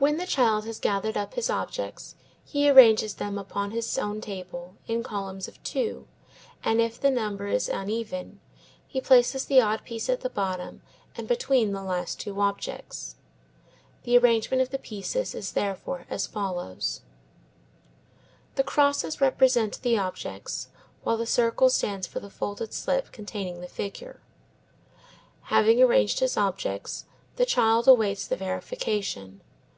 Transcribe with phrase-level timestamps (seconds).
[0.00, 4.76] When the child has gathered up his objects he arranges them upon his own table,
[4.86, 6.08] in columns of two,
[6.64, 8.40] and if the number is uneven,
[8.86, 10.80] he places the odd piece at the bottom
[11.18, 13.16] and between the last two objects.
[14.04, 17.02] The arrangement of the pieces is therefore as follows:–
[18.56, 20.68] oooooooooo XXXXXXXXXXXXXXXXXXX XXXXXXXXXXXXXXX XXXXXXXXXXX XXXXXXX XXX The crosses represent the objects,
[21.02, 24.22] while the circle stands for the folded slip containing the figure.
[25.42, 27.04] Having arranged his objects,
[27.36, 29.42] the child awaits the verification.